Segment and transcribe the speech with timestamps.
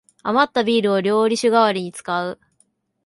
[0.23, 2.39] あまったビールを料理酒がわりに使う